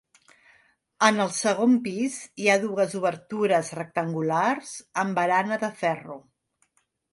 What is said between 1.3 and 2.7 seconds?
segon pis hi ha